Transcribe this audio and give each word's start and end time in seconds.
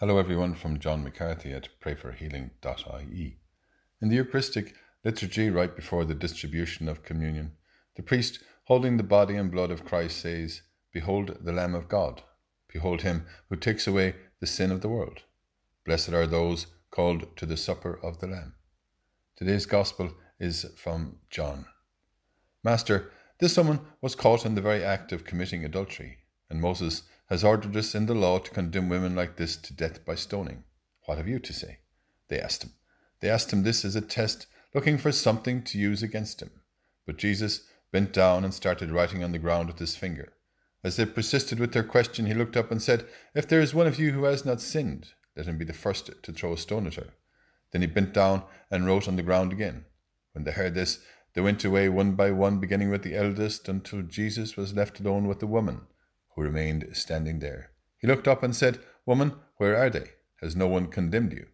Hello, 0.00 0.16
everyone, 0.16 0.54
from 0.54 0.78
John 0.78 1.04
McCarthy 1.04 1.52
at 1.52 1.68
prayforhealing.ie. 1.78 3.36
In 4.00 4.08
the 4.08 4.16
Eucharistic 4.16 4.74
liturgy, 5.04 5.50
right 5.50 5.76
before 5.76 6.06
the 6.06 6.14
distribution 6.14 6.88
of 6.88 7.02
communion, 7.02 7.52
the 7.96 8.02
priest, 8.02 8.38
holding 8.64 8.96
the 8.96 9.02
body 9.02 9.36
and 9.36 9.50
blood 9.50 9.70
of 9.70 9.84
Christ, 9.84 10.22
says, 10.22 10.62
Behold 10.90 11.36
the 11.42 11.52
Lamb 11.52 11.74
of 11.74 11.90
God. 11.90 12.22
Behold 12.72 13.02
him 13.02 13.26
who 13.50 13.56
takes 13.56 13.86
away 13.86 14.14
the 14.40 14.46
sin 14.46 14.72
of 14.72 14.80
the 14.80 14.88
world. 14.88 15.24
Blessed 15.84 16.14
are 16.14 16.26
those 16.26 16.68
called 16.90 17.36
to 17.36 17.44
the 17.44 17.58
supper 17.58 18.00
of 18.02 18.20
the 18.20 18.26
Lamb. 18.26 18.54
Today's 19.36 19.66
Gospel 19.66 20.14
is 20.38 20.64
from 20.78 21.18
John. 21.28 21.66
Master, 22.64 23.12
this 23.38 23.54
woman 23.58 23.80
was 24.00 24.14
caught 24.14 24.46
in 24.46 24.54
the 24.54 24.62
very 24.62 24.82
act 24.82 25.12
of 25.12 25.26
committing 25.26 25.62
adultery, 25.62 26.20
and 26.48 26.58
Moses 26.58 27.02
has 27.30 27.44
ordered 27.44 27.76
us 27.76 27.94
in 27.94 28.06
the 28.06 28.14
law 28.14 28.40
to 28.40 28.50
condemn 28.50 28.88
women 28.88 29.14
like 29.14 29.36
this 29.36 29.56
to 29.56 29.72
death 29.72 30.04
by 30.04 30.16
stoning. 30.16 30.64
What 31.06 31.16
have 31.16 31.28
you 31.28 31.38
to 31.38 31.52
say? 31.52 31.78
They 32.28 32.40
asked 32.40 32.64
him. 32.64 32.72
They 33.20 33.30
asked 33.30 33.52
him 33.52 33.62
this 33.62 33.84
as 33.84 33.94
a 33.94 34.00
test, 34.00 34.48
looking 34.74 34.98
for 34.98 35.12
something 35.12 35.62
to 35.62 35.78
use 35.78 36.02
against 36.02 36.42
him. 36.42 36.50
But 37.06 37.18
Jesus 37.18 37.62
bent 37.92 38.12
down 38.12 38.44
and 38.44 38.52
started 38.52 38.90
writing 38.90 39.22
on 39.22 39.30
the 39.30 39.38
ground 39.38 39.68
with 39.68 39.78
his 39.78 39.96
finger. 39.96 40.32
As 40.82 40.96
they 40.96 41.06
persisted 41.06 41.60
with 41.60 41.72
their 41.72 41.84
question, 41.84 42.26
he 42.26 42.34
looked 42.34 42.56
up 42.56 42.72
and 42.72 42.82
said, 42.82 43.06
If 43.34 43.46
there 43.46 43.60
is 43.60 43.74
one 43.74 43.86
of 43.86 43.98
you 43.98 44.10
who 44.10 44.24
has 44.24 44.44
not 44.44 44.60
sinned, 44.60 45.10
let 45.36 45.46
him 45.46 45.56
be 45.56 45.64
the 45.64 45.72
first 45.72 46.10
to 46.22 46.32
throw 46.32 46.54
a 46.54 46.58
stone 46.58 46.86
at 46.86 46.94
her. 46.94 47.10
Then 47.70 47.82
he 47.82 47.86
bent 47.86 48.12
down 48.12 48.42
and 48.70 48.86
wrote 48.86 49.06
on 49.06 49.14
the 49.14 49.22
ground 49.22 49.52
again. 49.52 49.84
When 50.32 50.44
they 50.44 50.52
heard 50.52 50.74
this, 50.74 50.98
they 51.34 51.40
went 51.40 51.64
away 51.64 51.88
one 51.88 52.12
by 52.12 52.32
one, 52.32 52.58
beginning 52.58 52.90
with 52.90 53.04
the 53.04 53.14
eldest, 53.14 53.68
until 53.68 54.02
Jesus 54.02 54.56
was 54.56 54.74
left 54.74 54.98
alone 54.98 55.28
with 55.28 55.38
the 55.38 55.46
woman 55.46 55.82
who 56.40 56.44
remained 56.46 56.88
standing 56.94 57.38
there. 57.40 57.70
He 57.98 58.06
looked 58.06 58.26
up 58.26 58.42
and 58.42 58.56
said, 58.56 58.80
Woman, 59.04 59.34
where 59.58 59.76
are 59.76 59.90
they? 59.90 60.12
Has 60.40 60.56
no 60.56 60.66
one 60.66 60.86
condemned 60.86 61.32
you? 61.32 61.46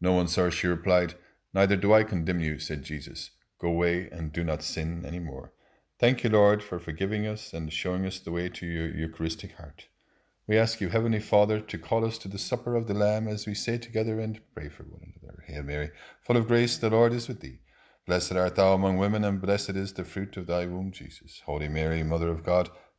No 0.00 0.12
one, 0.12 0.28
sir, 0.28 0.50
she 0.50 0.68
replied. 0.68 1.14
Neither 1.52 1.76
do 1.76 1.92
I 1.92 2.04
condemn 2.04 2.40
you, 2.40 2.58
said 2.60 2.84
Jesus. 2.84 3.30
Go 3.60 3.68
away 3.68 4.08
and 4.12 4.32
do 4.32 4.44
not 4.44 4.62
sin 4.62 5.04
any 5.06 5.18
more. 5.18 5.52
Thank 5.98 6.22
you, 6.22 6.30
Lord, 6.30 6.62
for 6.62 6.78
forgiving 6.78 7.26
us 7.26 7.52
and 7.52 7.72
showing 7.72 8.06
us 8.06 8.20
the 8.20 8.32
way 8.32 8.48
to 8.50 8.66
your 8.66 8.88
Eucharistic 8.88 9.56
heart. 9.56 9.86
We 10.46 10.58
ask 10.58 10.80
you, 10.80 10.90
Heavenly 10.90 11.20
Father, 11.20 11.58
to 11.60 11.78
call 11.78 12.04
us 12.04 12.18
to 12.18 12.28
the 12.28 12.38
supper 12.38 12.76
of 12.76 12.86
the 12.86 12.94
Lamb 12.94 13.26
as 13.26 13.46
we 13.46 13.54
say 13.54 13.78
together 13.78 14.20
and 14.20 14.40
pray 14.54 14.68
for 14.68 14.84
one 14.84 15.12
another. 15.20 15.42
Hail 15.46 15.62
Mary, 15.62 15.90
full 16.20 16.36
of 16.36 16.46
grace, 16.46 16.76
the 16.76 16.90
Lord 16.90 17.12
is 17.12 17.26
with 17.26 17.40
thee. 17.40 17.60
Blessed 18.06 18.32
art 18.32 18.56
thou 18.56 18.74
among 18.74 18.98
women, 18.98 19.24
and 19.24 19.40
blessed 19.40 19.70
is 19.70 19.94
the 19.94 20.04
fruit 20.04 20.36
of 20.36 20.46
thy 20.46 20.66
womb, 20.66 20.92
Jesus. 20.92 21.42
Holy 21.46 21.68
Mary, 21.68 22.02
Mother 22.02 22.28
of 22.28 22.44
God, 22.44 22.68